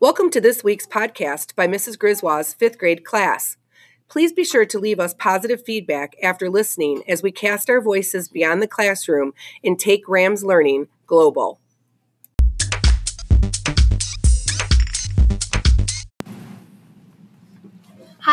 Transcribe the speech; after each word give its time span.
Welcome 0.00 0.30
to 0.30 0.40
this 0.40 0.64
week's 0.64 0.86
podcast 0.86 1.54
by 1.54 1.68
Mrs. 1.68 1.96
Grzywa's 1.96 2.54
fifth 2.54 2.78
grade 2.78 3.04
class. 3.04 3.56
Please 4.08 4.32
be 4.32 4.42
sure 4.42 4.64
to 4.64 4.78
leave 4.78 4.98
us 4.98 5.14
positive 5.14 5.62
feedback 5.64 6.14
after 6.22 6.50
listening 6.50 7.02
as 7.06 7.22
we 7.22 7.30
cast 7.30 7.70
our 7.70 7.80
voices 7.80 8.28
beyond 8.28 8.62
the 8.62 8.66
classroom 8.66 9.32
and 9.62 9.78
take 9.78 10.08
Rams 10.08 10.42
learning 10.42 10.88
global. 11.06 11.60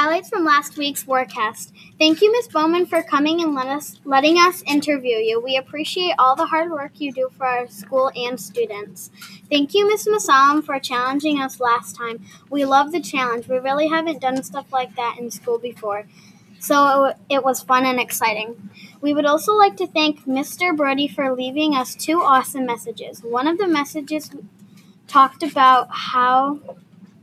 Highlights 0.01 0.29
from 0.29 0.45
last 0.45 0.77
week's 0.77 1.03
forecast. 1.03 1.73
Thank 1.99 2.21
you, 2.21 2.31
Ms. 2.31 2.47
Bowman, 2.47 2.85
for 2.85 3.03
coming 3.03 3.41
and 3.41 3.53
let 3.53 3.67
us, 3.67 3.99
letting 4.05 4.37
us 4.37 4.63
interview 4.65 5.17
you. 5.17 5.41
We 5.41 5.57
appreciate 5.57 6.13
all 6.17 6.37
the 6.37 6.45
hard 6.45 6.71
work 6.71 7.01
you 7.01 7.11
do 7.11 7.29
for 7.37 7.45
our 7.45 7.67
school 7.67 8.09
and 8.15 8.39
students. 8.39 9.11
Thank 9.51 9.73
you, 9.73 9.89
Ms. 9.89 10.07
Masalam, 10.07 10.63
for 10.63 10.79
challenging 10.79 11.41
us 11.41 11.59
last 11.59 11.97
time. 11.97 12.23
We 12.49 12.63
love 12.63 12.93
the 12.93 13.01
challenge. 13.01 13.49
We 13.49 13.57
really 13.57 13.89
haven't 13.89 14.21
done 14.21 14.41
stuff 14.41 14.71
like 14.71 14.95
that 14.95 15.17
in 15.19 15.31
school 15.31 15.57
before. 15.59 16.05
So 16.59 17.13
it 17.29 17.43
was 17.43 17.61
fun 17.61 17.85
and 17.85 17.99
exciting. 17.99 18.69
We 19.01 19.13
would 19.13 19.25
also 19.25 19.53
like 19.53 19.75
to 19.75 19.87
thank 19.87 20.25
Mr. 20.25 20.73
Brody 20.73 21.09
for 21.09 21.35
leaving 21.35 21.75
us 21.75 21.93
two 21.93 22.21
awesome 22.21 22.65
messages. 22.65 23.21
One 23.21 23.49
of 23.49 23.57
the 23.57 23.67
messages 23.67 24.31
talked 25.09 25.43
about 25.43 25.89
how 25.91 26.61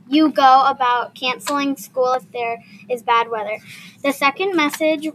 you 0.09 0.31
go 0.31 0.63
about 0.65 1.15
canceling 1.15 1.77
school 1.77 2.13
if 2.13 2.31
there 2.31 2.63
is 2.89 3.03
bad 3.03 3.29
weather. 3.29 3.59
The 4.03 4.13
second 4.13 4.55
message 4.55 5.09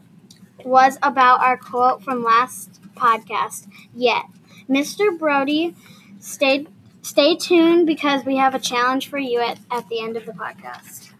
was 0.64 0.98
about 1.02 1.40
our 1.40 1.56
quote 1.56 2.02
from 2.02 2.22
last 2.22 2.80
podcast. 2.94 3.68
Yet, 3.94 4.24
Mr. 4.68 5.18
Brody, 5.18 5.74
stay 6.20 6.66
stay 7.02 7.36
tuned 7.36 7.86
because 7.86 8.24
we 8.24 8.36
have 8.36 8.54
a 8.54 8.60
challenge 8.60 9.08
for 9.08 9.18
you 9.18 9.40
at, 9.40 9.58
at 9.70 9.88
the 9.88 10.00
end 10.00 10.16
of 10.16 10.26
the 10.26 10.32
podcast. 10.32 11.12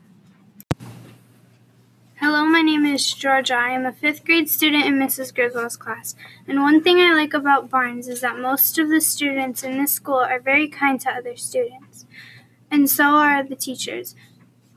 Hello, 2.16 2.46
my 2.46 2.62
name 2.62 2.86
is 2.86 3.12
Georgia. 3.12 3.56
I 3.56 3.70
am 3.70 3.84
a 3.84 3.90
fifth 3.90 4.24
grade 4.24 4.48
student 4.48 4.86
in 4.86 4.94
Mrs. 4.94 5.32
Grzywa's 5.34 5.76
class. 5.76 6.14
And 6.46 6.62
one 6.62 6.80
thing 6.80 6.98
I 6.98 7.12
like 7.12 7.34
about 7.34 7.68
Barnes 7.68 8.06
is 8.06 8.20
that 8.20 8.38
most 8.38 8.78
of 8.78 8.90
the 8.90 9.00
students 9.00 9.64
in 9.64 9.76
this 9.76 9.90
school 9.90 10.20
are 10.20 10.38
very 10.38 10.68
kind 10.68 11.00
to 11.00 11.10
other 11.10 11.34
students 11.34 12.06
and 12.72 12.88
so 12.88 13.04
are 13.04 13.44
the 13.44 13.54
teachers. 13.54 14.16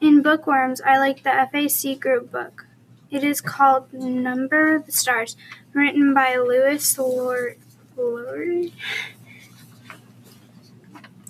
In 0.02 0.22
Bookworms, 0.22 0.82
I 0.82 0.98
like 1.00 1.24
the 1.24 1.32
FAC 1.32 1.98
group 1.98 2.30
book. 2.30 2.68
It 3.10 3.24
is 3.24 3.40
called 3.40 3.94
Number 3.94 4.76
of 4.76 4.86
the 4.86 4.92
Stars, 4.92 5.38
written 5.74 6.14
by 6.14 6.36
Lois 6.36 6.98
Lowry. 6.98 8.74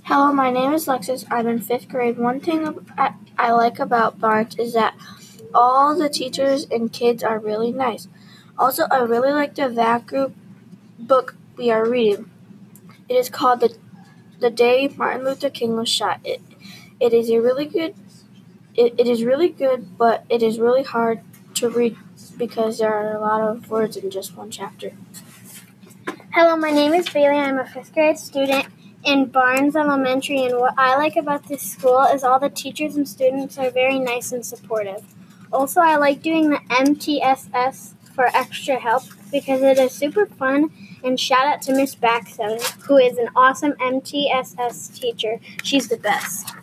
Hello, 0.05 0.33
my 0.33 0.49
name 0.49 0.73
is 0.73 0.87
Lexus. 0.87 1.25
I'm 1.29 1.47
in 1.47 1.61
fifth 1.61 1.87
grade. 1.87 2.17
One 2.17 2.39
thing 2.39 2.87
I 3.37 3.51
like 3.51 3.77
about 3.77 4.19
Barnes 4.19 4.55
is 4.57 4.73
that 4.73 4.95
all 5.53 5.95
the 5.95 6.09
teachers 6.09 6.65
and 6.71 6.91
kids 6.91 7.23
are 7.23 7.37
really 7.37 7.71
nice. 7.71 8.07
Also, 8.57 8.85
I 8.89 9.01
really 9.01 9.31
like 9.31 9.53
the 9.53 9.69
VAC 9.69 10.07
group 10.07 10.35
book 10.97 11.35
we 11.57 11.69
are 11.69 11.87
reading. 11.87 12.31
It 13.07 13.15
is 13.15 13.29
called 13.29 13.59
the 13.59 13.77
the 14.39 14.49
day 14.49 14.89
Martin 14.95 15.23
Luther 15.23 15.49
King 15.49 15.75
was 15.77 15.89
shot. 15.89 16.19
It 16.23 16.41
it 16.99 17.13
is 17.13 17.29
a 17.29 17.39
really 17.39 17.65
good. 17.65 17.95
It, 18.75 18.95
it 18.97 19.07
is 19.07 19.23
really 19.23 19.49
good, 19.49 19.97
but 19.97 20.25
it 20.29 20.43
is 20.43 20.59
really 20.59 20.83
hard 20.83 21.21
to 21.55 21.69
read 21.69 21.97
because 22.37 22.79
there 22.79 22.93
are 22.93 23.15
a 23.15 23.19
lot 23.19 23.41
of 23.41 23.69
words 23.69 23.95
in 23.95 24.09
just 24.11 24.35
one 24.35 24.51
chapter. 24.51 24.91
Hello, 26.33 26.57
my 26.57 26.71
name 26.71 26.93
is 26.93 27.09
Bailey. 27.09 27.37
I'm 27.37 27.59
a 27.59 27.65
fifth 27.65 27.93
grade 27.93 28.17
student 28.17 28.67
in 29.05 29.25
Barnes 29.25 29.75
Elementary, 29.75 30.43
and 30.43 30.57
what 30.57 30.73
I 30.77 30.97
like 30.97 31.15
about 31.15 31.47
this 31.47 31.61
school 31.61 32.01
is 32.01 32.23
all 32.23 32.39
the 32.39 32.49
teachers 32.49 32.95
and 32.95 33.07
students 33.07 33.57
are 33.57 33.69
very 33.69 33.99
nice 33.99 34.31
and 34.31 34.45
supportive. 34.45 35.03
Also, 35.53 35.79
I 35.79 35.95
like 35.95 36.21
doing 36.21 36.49
the 36.49 36.59
MTSS 36.69 37.93
for 38.13 38.25
extra 38.35 38.79
help 38.79 39.03
because 39.31 39.61
it 39.61 39.77
is 39.77 39.91
super 39.91 40.25
fun. 40.25 40.71
And 41.03 41.19
shout 41.19 41.45
out 41.45 41.61
to 41.63 41.73
Miss 41.73 41.95
Baxton, 41.95 42.59
who 42.85 42.97
is 42.97 43.17
an 43.17 43.29
awesome 43.35 43.73
MTSS 43.73 44.99
teacher. 44.99 45.39
She's 45.61 45.87
the 45.87 45.97
best. 45.97 46.54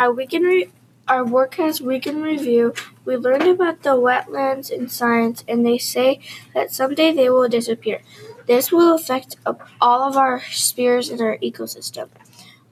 Our 0.00 0.12
weekend 0.12 0.44
re- 0.44 0.70
our 1.08 1.24
workcast 1.24 1.80
weekend 1.80 2.22
review, 2.22 2.74
we 3.04 3.16
learned 3.16 3.48
about 3.48 3.82
the 3.82 3.96
wetlands 3.96 4.70
in 4.70 4.88
science, 4.88 5.42
and 5.48 5.64
they 5.64 5.78
say 5.78 6.20
that 6.54 6.70
someday 6.72 7.12
they 7.12 7.30
will 7.30 7.48
disappear. 7.48 8.00
This 8.46 8.70
will 8.70 8.94
affect 8.94 9.36
all 9.80 10.02
of 10.02 10.16
our 10.16 10.42
spheres 10.50 11.10
in 11.10 11.20
our 11.20 11.38
ecosystem. 11.38 12.08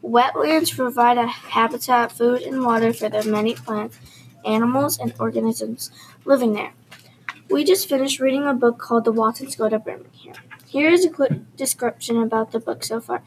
Wetlands 0.04 0.75
provide 0.76 1.19
a 1.19 1.26
habitat, 1.26 2.12
food, 2.12 2.42
and 2.42 2.65
water 2.65 2.92
for 2.92 3.09
the 3.09 3.25
many 3.25 3.54
plants, 3.54 3.98
animals, 4.44 4.98
and 4.98 5.15
organisms 5.19 5.91
living 6.25 6.53
there. 6.53 6.75
We 7.50 7.65
just 7.65 7.88
finished 7.88 8.20
reading 8.20 8.47
a 8.47 8.54
book 8.54 8.78
called 8.78 9.04
The 9.04 9.12
Watsons 9.12 9.56
Go 9.56 9.69
to 9.69 9.78
Birmingham. 9.78 10.34
Here 10.69 10.91
is 10.91 11.04
a 11.04 11.10
quick 11.10 11.32
description 11.56 12.22
about 12.22 12.53
the 12.53 12.60
book 12.60 12.84
so 12.84 13.00
far. 13.00 13.22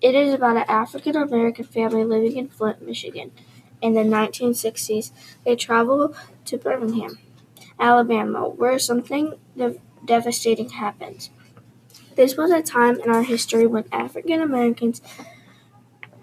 It 0.00 0.14
is 0.14 0.32
about 0.32 0.56
an 0.56 0.64
African 0.68 1.16
American 1.16 1.64
family 1.64 2.04
living 2.04 2.36
in 2.36 2.48
Flint, 2.48 2.82
Michigan. 2.82 3.32
In 3.80 3.94
the 3.94 4.02
1960s, 4.02 5.12
they 5.44 5.56
travel 5.56 6.14
to 6.46 6.58
Birmingham, 6.58 7.18
Alabama, 7.78 8.48
where 8.48 8.78
something 8.78 9.34
dev- 9.56 9.78
devastating 10.04 10.70
happened. 10.70 11.30
This 12.16 12.36
was 12.36 12.50
a 12.50 12.62
time 12.62 13.00
in 13.00 13.10
our 13.10 13.22
history 13.22 13.66
when 13.66 13.84
African 13.92 14.40
Americans 14.42 15.00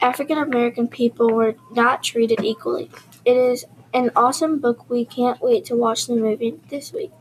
African 0.01 0.37
American 0.37 0.87
people 0.87 1.29
were 1.33 1.55
not 1.71 2.03
treated 2.03 2.43
equally. 2.43 2.91
It 3.23 3.37
is 3.37 3.65
an 3.93 4.11
awesome 4.15 4.59
book. 4.59 4.89
We 4.89 5.05
can't 5.05 5.41
wait 5.41 5.65
to 5.65 5.75
watch 5.75 6.07
the 6.07 6.15
movie 6.15 6.59
this 6.69 6.93
week. 6.93 7.11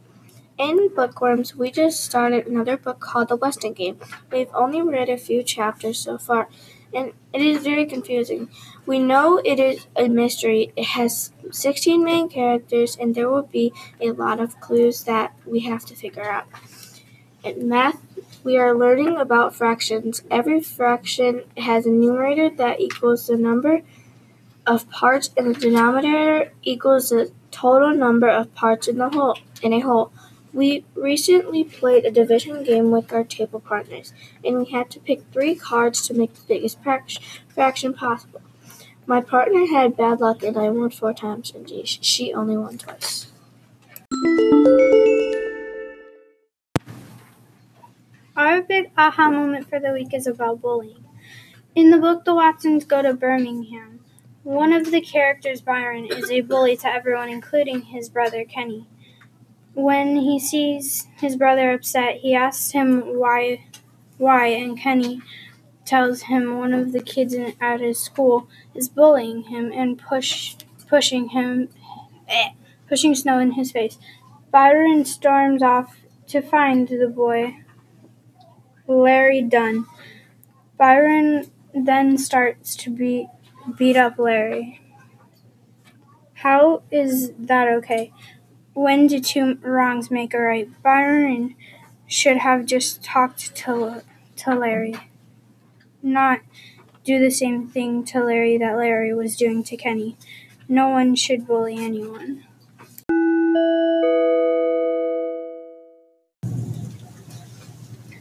In 0.56 0.88
Bookworms, 0.94 1.56
we 1.56 1.72
just 1.72 2.04
started 2.04 2.46
another 2.46 2.76
book 2.76 3.00
called 3.00 3.28
The 3.28 3.34
Westing 3.34 3.72
Game. 3.72 3.98
We've 4.30 4.54
only 4.54 4.80
read 4.82 5.08
a 5.08 5.16
few 5.16 5.42
chapters 5.42 5.98
so 5.98 6.16
far, 6.16 6.48
and 6.94 7.12
it 7.32 7.40
is 7.40 7.64
very 7.64 7.86
confusing. 7.86 8.48
We 8.86 9.00
know 9.00 9.38
it 9.44 9.58
is 9.58 9.88
a 9.96 10.06
mystery. 10.06 10.72
It 10.76 10.84
has 10.84 11.32
16 11.50 12.04
main 12.04 12.28
characters, 12.28 12.96
and 12.96 13.16
there 13.16 13.28
will 13.28 13.42
be 13.42 13.72
a 14.00 14.12
lot 14.12 14.38
of 14.38 14.60
clues 14.60 15.02
that 15.04 15.34
we 15.44 15.60
have 15.60 15.84
to 15.86 15.96
figure 15.96 16.30
out. 16.30 16.46
In 17.42 17.68
math, 17.68 18.00
we 18.44 18.56
are 18.56 18.78
learning 18.78 19.16
about 19.16 19.56
fractions. 19.56 20.22
Every 20.30 20.60
fraction 20.60 21.42
has 21.56 21.84
a 21.84 21.90
numerator 21.90 22.48
that 22.48 22.78
equals 22.78 23.26
the 23.26 23.36
number 23.36 23.82
of 24.68 24.88
parts, 24.88 25.30
and 25.36 25.52
the 25.52 25.58
denominator 25.58 26.52
equals 26.62 27.08
the 27.08 27.32
total 27.50 27.92
number 27.92 28.28
of 28.28 28.54
parts 28.54 28.86
in 28.86 28.98
the 28.98 29.08
whole 29.08 29.36
in 29.60 29.72
a 29.72 29.80
whole. 29.80 30.12
We 30.54 30.84
recently 30.94 31.64
played 31.64 32.04
a 32.04 32.12
division 32.12 32.62
game 32.62 32.92
with 32.92 33.12
our 33.12 33.24
table 33.24 33.58
partners, 33.58 34.12
and 34.44 34.56
we 34.56 34.70
had 34.70 34.88
to 34.90 35.00
pick 35.00 35.24
three 35.32 35.56
cards 35.56 36.06
to 36.06 36.14
make 36.14 36.32
the 36.32 36.42
biggest 36.46 36.78
fraction 36.80 37.92
possible. 37.92 38.40
My 39.04 39.20
partner 39.20 39.66
had 39.66 39.96
bad 39.96 40.20
luck, 40.20 40.44
and 40.44 40.56
I 40.56 40.70
won 40.70 40.90
four 40.90 41.12
times, 41.12 41.52
and 41.52 41.68
she 41.84 42.32
only 42.32 42.56
won 42.56 42.78
twice. 42.78 43.26
Our 48.36 48.62
big 48.62 48.92
aha 48.96 49.30
moment 49.30 49.68
for 49.68 49.80
the 49.80 49.90
week 49.90 50.14
is 50.14 50.28
about 50.28 50.62
bullying. 50.62 51.04
In 51.74 51.90
the 51.90 51.98
book, 51.98 52.24
the 52.24 52.34
Watsons 52.34 52.84
go 52.84 53.02
to 53.02 53.12
Birmingham. 53.12 54.04
One 54.44 54.72
of 54.72 54.92
the 54.92 55.00
characters, 55.00 55.62
Byron, 55.62 56.06
is 56.06 56.30
a 56.30 56.42
bully 56.42 56.76
to 56.76 56.86
everyone, 56.86 57.28
including 57.28 57.82
his 57.82 58.08
brother, 58.08 58.44
Kenny. 58.44 58.86
When 59.74 60.16
he 60.16 60.38
sees 60.38 61.08
his 61.20 61.36
brother 61.36 61.72
upset, 61.72 62.16
he 62.16 62.34
asks 62.34 62.70
him 62.70 63.18
why, 63.18 63.64
why, 64.18 64.46
and 64.46 64.78
Kenny 64.78 65.20
tells 65.84 66.22
him 66.22 66.58
one 66.58 66.72
of 66.72 66.92
the 66.92 67.00
kids 67.02 67.34
at 67.60 67.80
his 67.80 68.00
school 68.00 68.48
is 68.74 68.88
bullying 68.88 69.44
him 69.44 69.72
and 69.72 69.98
push, 69.98 70.56
pushing 70.88 71.30
him, 71.30 71.68
eh, 72.28 72.50
pushing 72.88 73.14
snow 73.14 73.38
in 73.38 73.52
his 73.52 73.72
face. 73.72 73.98
Byron 74.50 75.04
storms 75.04 75.62
off 75.62 75.96
to 76.28 76.40
find 76.40 76.88
the 76.88 77.08
boy, 77.08 77.58
Larry 78.86 79.42
Dunn. 79.42 79.86
Byron 80.78 81.50
then 81.74 82.18
starts 82.18 82.76
to 82.76 82.90
beat 82.90 83.28
beat 83.78 83.96
up 83.96 84.18
Larry. 84.18 84.80
How 86.34 86.82
is 86.90 87.32
that 87.38 87.68
okay? 87.68 88.12
When 88.74 89.06
do 89.06 89.20
two 89.20 89.56
wrongs 89.62 90.10
make 90.10 90.34
a 90.34 90.38
right? 90.38 90.68
Byron 90.82 91.54
should 92.08 92.38
have 92.38 92.66
just 92.66 93.04
talked 93.04 93.54
to, 93.54 94.02
to 94.34 94.54
Larry, 94.54 94.96
not 96.02 96.40
do 97.04 97.20
the 97.20 97.30
same 97.30 97.68
thing 97.68 98.04
to 98.06 98.24
Larry 98.24 98.58
that 98.58 98.76
Larry 98.76 99.14
was 99.14 99.36
doing 99.36 99.62
to 99.64 99.76
Kenny. 99.76 100.16
No 100.68 100.88
one 100.88 101.14
should 101.14 101.46
bully 101.46 101.76
anyone. 101.78 102.42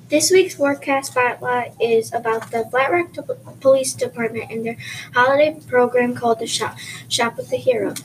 This 0.09 0.29
week's 0.29 0.53
Forecast 0.53 1.13
Spotlight 1.13 1.73
is 1.81 2.13
about 2.13 2.51
the 2.51 2.65
Flat 2.69 2.91
Rock 2.91 3.59
Police 3.59 3.95
Department 3.95 4.51
and 4.51 4.63
their 4.63 4.77
holiday 5.15 5.59
program 5.67 6.13
called 6.13 6.37
the 6.37 6.45
Shop, 6.45 6.77
Shop 7.09 7.37
with 7.37 7.49
the 7.49 7.57
Hero. 7.57 7.95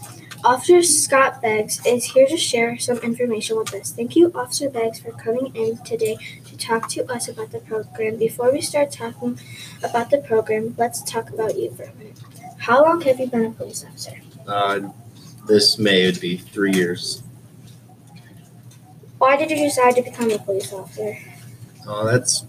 Officer 0.44 0.82
Scott 0.84 1.42
Beggs 1.42 1.84
is 1.84 2.04
here 2.04 2.26
to 2.26 2.36
share 2.36 2.78
some 2.78 2.98
information 2.98 3.56
with 3.58 3.74
us. 3.74 3.90
Thank 3.90 4.14
you, 4.14 4.30
Officer 4.34 4.70
Beggs, 4.70 5.00
for 5.00 5.10
coming 5.12 5.54
in 5.56 5.78
today 5.78 6.16
to 6.46 6.56
talk 6.56 6.88
to 6.90 7.04
us 7.12 7.28
about 7.28 7.50
the 7.50 7.58
program. 7.58 8.16
Before 8.16 8.52
we 8.52 8.60
start 8.60 8.92
talking 8.92 9.38
about 9.82 10.10
the 10.10 10.18
program, 10.18 10.74
let's 10.78 11.02
talk 11.02 11.30
about 11.30 11.58
you 11.58 11.72
for 11.72 11.84
a 11.84 11.94
minute. 11.94 12.20
How 12.58 12.84
long 12.84 13.00
have 13.02 13.18
you 13.18 13.26
been 13.26 13.46
a 13.46 13.50
police 13.50 13.84
officer? 13.84 14.14
Uh, 14.46 14.90
this 15.48 15.78
May 15.78 16.06
would 16.06 16.20
be 16.20 16.36
three 16.36 16.72
years. 16.72 17.22
Why 19.18 19.36
did 19.36 19.50
you 19.50 19.56
decide 19.56 19.96
to 19.96 20.02
become 20.02 20.30
a 20.30 20.38
police 20.38 20.72
officer? 20.72 21.18
Uh, 21.86 22.04
that's 22.04 22.46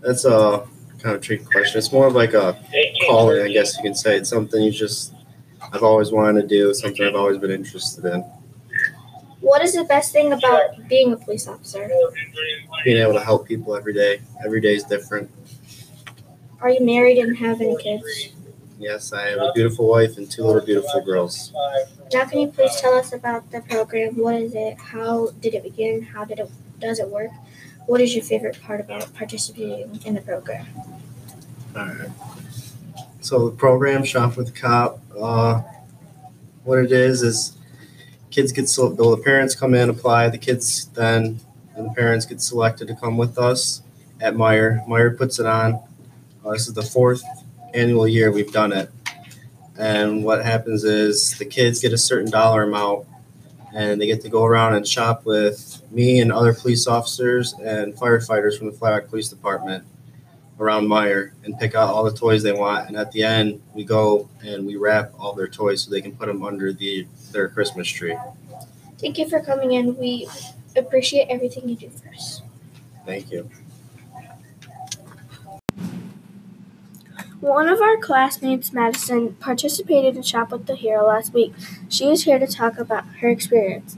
that's 0.00 0.26
a 0.26 0.66
kind 0.98 1.16
of 1.16 1.22
tricky 1.22 1.44
question. 1.44 1.78
It's 1.78 1.92
more 1.92 2.08
of 2.08 2.14
like 2.14 2.34
a 2.34 2.58
calling, 3.06 3.42
I 3.42 3.48
guess 3.48 3.76
you 3.76 3.82
can 3.82 3.94
say. 3.94 4.16
It's 4.18 4.28
something 4.28 4.62
you 4.62 4.70
just 4.70 5.14
I've 5.72 5.82
always 5.82 6.12
wanted 6.12 6.42
to 6.42 6.48
do, 6.48 6.74
something 6.74 7.06
I've 7.06 7.14
always 7.14 7.38
been 7.38 7.50
interested 7.50 8.04
in. 8.04 8.20
What 9.40 9.62
is 9.62 9.74
the 9.74 9.84
best 9.84 10.12
thing 10.12 10.32
about 10.32 10.86
being 10.88 11.12
a 11.12 11.16
police 11.16 11.48
officer? 11.48 11.90
Being 12.84 12.98
able 12.98 13.14
to 13.14 13.20
help 13.20 13.46
people 13.46 13.74
every 13.74 13.94
day. 13.94 14.20
Every 14.44 14.60
day 14.60 14.74
is 14.76 14.84
different. 14.84 15.30
Are 16.60 16.70
you 16.70 16.84
married 16.84 17.18
and 17.18 17.36
have 17.38 17.60
any 17.60 17.76
kids? 17.82 18.34
Yes, 18.78 19.12
I 19.12 19.30
have 19.30 19.38
a 19.38 19.52
beautiful 19.54 19.88
wife 19.88 20.16
and 20.18 20.30
two 20.30 20.44
little 20.44 20.64
beautiful 20.64 21.00
girls. 21.00 21.52
Now, 22.12 22.24
can 22.24 22.40
you 22.40 22.48
please 22.48 22.80
tell 22.80 22.94
us 22.94 23.12
about 23.12 23.50
the 23.50 23.60
program? 23.62 24.16
What 24.16 24.34
is 24.36 24.54
it? 24.54 24.78
How 24.78 25.30
did 25.40 25.54
it 25.54 25.62
begin? 25.62 26.02
How 26.02 26.24
did 26.24 26.38
it 26.38 26.50
does 26.80 26.98
it 26.98 27.08
work? 27.08 27.30
What 27.86 28.00
is 28.00 28.14
your 28.14 28.24
favorite 28.24 28.60
part 28.62 28.80
about 28.80 29.12
participating 29.14 30.00
in 30.04 30.14
the 30.14 30.20
program? 30.20 30.66
All 31.76 31.86
right. 31.86 32.10
So 33.22 33.48
the 33.48 33.56
program 33.56 34.02
Shop 34.02 34.36
with 34.36 34.52
the 34.52 34.60
Cop, 34.60 34.98
uh, 35.16 35.62
what 36.64 36.80
it 36.80 36.90
is 36.90 37.22
is 37.22 37.56
kids 38.32 38.50
get 38.50 38.68
so 38.68 38.88
the 38.88 39.16
parents 39.18 39.54
come 39.54 39.74
in, 39.74 39.90
apply, 39.90 40.28
the 40.28 40.38
kids 40.38 40.86
then 40.88 41.38
and 41.76 41.86
the 41.86 41.94
parents 41.94 42.26
get 42.26 42.40
selected 42.40 42.88
to 42.88 42.96
come 42.96 43.16
with 43.16 43.38
us 43.38 43.82
at 44.20 44.34
Meijer. 44.34 44.84
Meijer 44.88 45.16
puts 45.16 45.38
it 45.38 45.46
on. 45.46 45.74
Uh, 46.44 46.50
this 46.50 46.66
is 46.66 46.74
the 46.74 46.82
fourth 46.82 47.22
annual 47.74 48.08
year 48.08 48.32
we've 48.32 48.52
done 48.52 48.72
it. 48.72 48.90
And 49.78 50.24
what 50.24 50.44
happens 50.44 50.82
is 50.82 51.38
the 51.38 51.44
kids 51.44 51.78
get 51.78 51.92
a 51.92 51.98
certain 51.98 52.28
dollar 52.28 52.64
amount 52.64 53.06
and 53.72 54.00
they 54.00 54.06
get 54.08 54.20
to 54.22 54.28
go 54.28 54.44
around 54.44 54.74
and 54.74 54.86
shop 54.86 55.24
with 55.24 55.80
me 55.92 56.18
and 56.18 56.32
other 56.32 56.52
police 56.52 56.88
officers 56.88 57.54
and 57.62 57.94
firefighters 57.94 58.58
from 58.58 58.66
the 58.66 58.72
Flat 58.72 59.08
Police 59.08 59.28
Department 59.28 59.84
around 60.62 60.86
Meijer 60.86 61.32
and 61.44 61.58
pick 61.58 61.74
out 61.74 61.92
all 61.92 62.04
the 62.04 62.16
toys 62.16 62.42
they 62.42 62.52
want. 62.52 62.88
And 62.88 62.96
at 62.96 63.10
the 63.12 63.22
end, 63.22 63.60
we 63.74 63.84
go 63.84 64.28
and 64.44 64.64
we 64.66 64.76
wrap 64.76 65.12
all 65.18 65.34
their 65.34 65.48
toys 65.48 65.82
so 65.82 65.90
they 65.90 66.00
can 66.00 66.12
put 66.12 66.26
them 66.26 66.44
under 66.44 66.72
the 66.72 67.06
their 67.32 67.48
Christmas 67.48 67.88
tree. 67.88 68.16
Thank 68.98 69.18
you 69.18 69.28
for 69.28 69.40
coming 69.40 69.72
in. 69.72 69.96
We 69.98 70.28
appreciate 70.76 71.26
everything 71.28 71.68
you 71.68 71.76
do 71.76 71.90
for 71.90 72.08
us. 72.08 72.42
Thank 73.04 73.32
you. 73.32 73.50
One 77.40 77.68
of 77.68 77.80
our 77.80 77.96
classmates, 77.96 78.72
Madison, 78.72 79.34
participated 79.34 80.14
in 80.14 80.22
Shop 80.22 80.52
with 80.52 80.66
the 80.66 80.76
Hero 80.76 81.08
last 81.08 81.34
week. 81.34 81.52
She 81.88 82.08
is 82.08 82.22
here 82.22 82.38
to 82.38 82.46
talk 82.46 82.78
about 82.78 83.04
her 83.20 83.28
experience. 83.28 83.96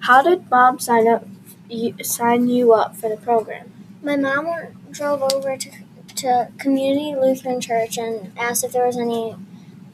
How 0.00 0.22
did 0.22 0.48
mom 0.48 0.78
sign 0.78 1.08
up 1.08 1.26
you, 1.68 1.96
sign 2.04 2.46
you 2.46 2.72
up 2.72 2.94
for 2.94 3.08
the 3.08 3.16
program? 3.16 3.72
My 4.04 4.14
mom 4.14 4.46
drove 4.92 5.20
over 5.20 5.56
to, 5.56 5.70
to 6.16 6.50
Community 6.58 7.14
Lutheran 7.14 7.60
Church 7.60 7.98
and 7.98 8.32
asked 8.38 8.64
if 8.64 8.72
there 8.72 8.86
was 8.86 8.96
any 8.96 9.36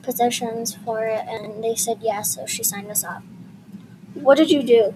positions 0.02 0.74
for 0.84 1.06
it, 1.06 1.24
and 1.28 1.62
they 1.62 1.74
said 1.74 1.98
yes, 2.00 2.34
so 2.34 2.46
she 2.46 2.62
signed 2.62 2.90
us 2.90 3.04
up. 3.04 3.22
What 4.14 4.36
did 4.36 4.50
you 4.50 4.62
do? 4.62 4.94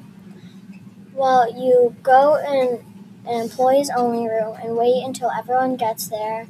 Well, 1.15 1.51
you 1.57 1.97
go 2.03 2.37
in 2.37 2.85
an 3.27 3.41
employees 3.43 3.91
only 3.91 4.29
room 4.29 4.57
and 4.63 4.77
wait 4.77 5.03
until 5.05 5.31
everyone 5.31 5.77
gets 5.77 6.09
there 6.09 6.47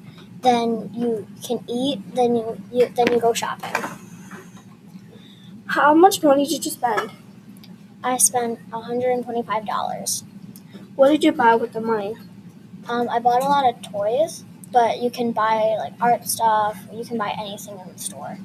then 0.46 0.90
you 0.94 1.26
can 1.42 1.64
eat, 1.68 2.00
then 2.14 2.36
you, 2.36 2.60
you 2.72 2.88
then 2.88 3.12
you 3.12 3.20
go 3.20 3.32
shopping. 3.32 3.82
How 5.66 5.92
much 5.94 6.22
money 6.22 6.46
did 6.46 6.64
you 6.64 6.70
spend? 6.70 7.10
I 8.02 8.18
spent 8.18 8.70
$125. 8.70 10.22
What 10.94 11.08
did 11.08 11.24
you 11.24 11.32
buy 11.32 11.56
with 11.56 11.72
the 11.72 11.80
money? 11.80 12.16
Um, 12.88 13.08
I 13.08 13.18
bought 13.18 13.42
a 13.42 13.46
lot 13.46 13.66
of 13.68 13.82
toys, 13.82 14.44
but 14.72 14.98
you 15.00 15.10
can 15.10 15.32
buy 15.32 15.76
like 15.78 15.92
art 16.00 16.26
stuff. 16.26 16.78
You 16.92 17.04
can 17.04 17.18
buy 17.18 17.34
anything 17.38 17.78
in 17.78 17.92
the 17.92 17.98
store. 17.98 18.38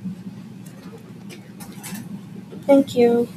Thank 2.66 2.96
you. 2.96 3.28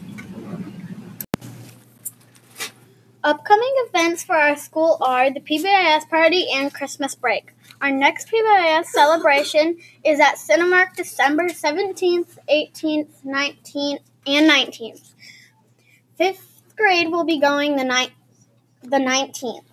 Upcoming 3.23 3.73
events 3.89 4.23
for 4.23 4.37
our 4.37 4.55
school 4.55 4.99
are 5.01 5.33
the 5.33 5.41
PBIS 5.41 6.11
party 6.11 6.47
and 6.55 6.73
Christmas 6.73 7.15
break. 7.15 7.53
Our 7.81 7.91
next 7.91 8.29
PBIS 8.29 8.85
celebration 8.87 9.79
is 10.05 10.21
at 10.21 10.35
Cinemark 10.35 10.95
December 10.95 11.49
17th, 11.49 12.37
18th, 12.51 13.25
19th, 13.25 14.01
and 14.27 14.51
19th. 14.51 15.15
Fifth 16.17 16.63
grade 16.77 17.11
will 17.11 17.25
be 17.25 17.41
going 17.41 17.77
the 17.77 17.85
night 17.85 18.13
the 18.83 18.99
19th. 18.99 19.65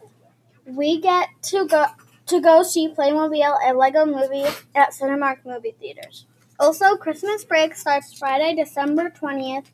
We 0.65 1.01
get 1.01 1.27
to 1.43 1.67
go 1.67 1.87
to 2.31 2.39
go 2.39 2.63
see 2.63 2.87
Playmobil 2.87 3.57
and 3.63 3.77
Lego 3.77 4.05
movie 4.05 4.45
at 4.73 4.91
Cinemark 4.91 5.45
movie 5.45 5.75
theaters. 5.79 6.25
Also, 6.57 6.95
Christmas 6.95 7.43
break 7.43 7.75
starts 7.75 8.17
Friday, 8.17 8.55
December 8.55 9.09
20th, 9.09 9.65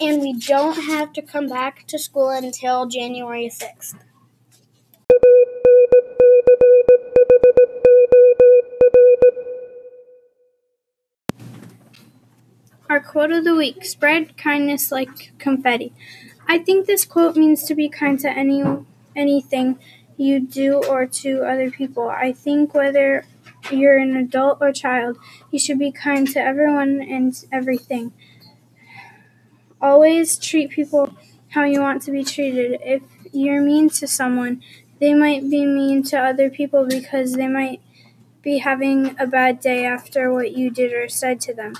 and 0.00 0.22
we 0.22 0.32
don't 0.32 0.84
have 0.84 1.12
to 1.12 1.20
come 1.20 1.48
back 1.48 1.86
to 1.86 1.98
school 1.98 2.30
until 2.30 2.86
January 2.86 3.50
6th. 3.50 3.94
Our 12.88 13.00
quote 13.00 13.32
of 13.32 13.44
the 13.44 13.54
week 13.54 13.84
spread 13.84 14.38
kindness 14.38 14.90
like 14.90 15.38
confetti. 15.38 15.92
I 16.46 16.58
think 16.58 16.86
this 16.86 17.04
quote 17.04 17.36
means 17.36 17.64
to 17.64 17.74
be 17.74 17.90
kind 17.90 18.18
to 18.20 18.30
any 18.30 18.64
anything 19.14 19.78
you 20.18 20.40
do 20.40 20.82
or 20.84 21.06
to 21.06 21.42
other 21.44 21.70
people. 21.70 22.08
I 22.08 22.32
think 22.32 22.74
whether 22.74 23.24
you're 23.70 23.98
an 23.98 24.16
adult 24.16 24.58
or 24.60 24.72
child, 24.72 25.16
you 25.50 25.58
should 25.58 25.78
be 25.78 25.92
kind 25.92 26.28
to 26.32 26.40
everyone 26.40 27.00
and 27.00 27.32
everything. 27.50 28.12
Always 29.80 30.36
treat 30.36 30.70
people 30.70 31.14
how 31.50 31.64
you 31.64 31.80
want 31.80 32.02
to 32.02 32.10
be 32.10 32.24
treated. 32.24 32.80
If 32.84 33.02
you're 33.32 33.62
mean 33.62 33.88
to 33.90 34.08
someone, 34.08 34.62
they 35.00 35.14
might 35.14 35.48
be 35.48 35.64
mean 35.64 36.02
to 36.04 36.18
other 36.18 36.50
people 36.50 36.86
because 36.86 37.34
they 37.34 37.46
might 37.46 37.80
be 38.42 38.58
having 38.58 39.14
a 39.18 39.26
bad 39.26 39.60
day 39.60 39.84
after 39.84 40.32
what 40.32 40.52
you 40.52 40.70
did 40.70 40.92
or 40.92 41.08
said 41.08 41.40
to 41.40 41.54
them 41.54 41.74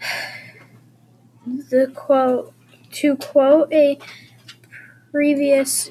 the 1.46 1.90
quote 1.94 2.52
to 2.90 3.16
quote 3.16 3.72
a 3.72 3.98
previous 5.10 5.90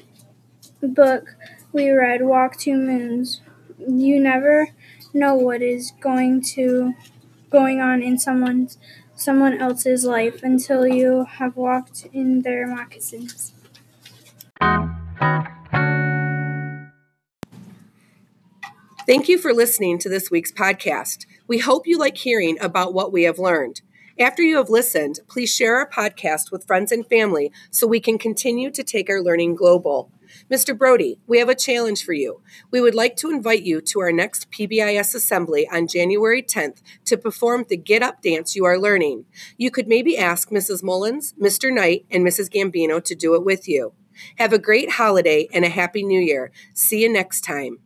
book 0.86 1.34
we 1.72 1.90
read 1.90 2.22
walk 2.22 2.56
two 2.56 2.76
moons 2.76 3.40
you 3.78 4.20
never 4.20 4.68
know 5.12 5.34
what 5.34 5.60
is 5.60 5.92
going 6.00 6.40
to 6.40 6.94
going 7.50 7.80
on 7.80 8.02
in 8.02 8.18
someone's 8.18 8.78
someone 9.16 9.58
else's 9.58 10.04
life 10.04 10.42
until 10.42 10.86
you 10.86 11.24
have 11.24 11.56
walked 11.56 12.06
in 12.12 12.42
their 12.42 12.66
moccasins 12.66 13.52
Thank 19.08 19.26
you 19.26 19.38
for 19.38 19.54
listening 19.54 19.98
to 20.00 20.10
this 20.10 20.30
week's 20.30 20.52
podcast. 20.52 21.24
We 21.46 21.58
hope 21.58 21.86
you 21.86 21.98
like 21.98 22.18
hearing 22.18 22.58
about 22.60 22.92
what 22.92 23.10
we 23.10 23.22
have 23.22 23.38
learned. 23.38 23.80
After 24.20 24.42
you 24.42 24.58
have 24.58 24.68
listened, 24.68 25.20
please 25.28 25.48
share 25.48 25.76
our 25.76 25.88
podcast 25.88 26.52
with 26.52 26.66
friends 26.66 26.92
and 26.92 27.06
family 27.06 27.50
so 27.70 27.86
we 27.86 28.00
can 28.00 28.18
continue 28.18 28.70
to 28.70 28.84
take 28.84 29.08
our 29.08 29.22
learning 29.22 29.54
global. 29.54 30.12
Mr. 30.50 30.76
Brody, 30.76 31.20
we 31.26 31.38
have 31.40 31.50
a 31.50 31.54
challenge 31.54 32.04
for 32.04 32.14
you. 32.14 32.40
We 32.70 32.80
would 32.80 32.94
like 32.94 33.16
to 33.16 33.30
invite 33.30 33.64
you 33.64 33.82
to 33.82 34.00
our 34.00 34.10
next 34.10 34.50
PBIS 34.50 35.14
assembly 35.14 35.68
on 35.70 35.86
January 35.86 36.42
10th 36.42 36.80
to 37.04 37.18
perform 37.18 37.66
the 37.68 37.76
Get 37.76 38.02
Up 38.02 38.22
dance 38.22 38.56
you 38.56 38.64
are 38.64 38.78
learning. 38.78 39.26
You 39.58 39.70
could 39.70 39.88
maybe 39.88 40.16
ask 40.16 40.48
Mrs. 40.48 40.82
Mullins, 40.82 41.34
Mr. 41.38 41.70
Knight, 41.70 42.06
and 42.10 42.26
Mrs. 42.26 42.48
Gambino 42.48 43.04
to 43.04 43.14
do 43.14 43.34
it 43.34 43.44
with 43.44 43.68
you. 43.68 43.92
Have 44.36 44.54
a 44.54 44.58
great 44.58 44.92
holiday 44.92 45.48
and 45.52 45.66
a 45.66 45.68
happy 45.68 46.02
new 46.02 46.20
year. 46.20 46.50
See 46.72 47.02
you 47.02 47.12
next 47.12 47.42
time. 47.42 47.80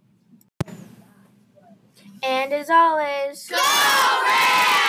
And 2.23 2.53
as 2.53 2.71
always, 2.71 3.49
Go 3.49 3.57
Rams! 3.57 4.82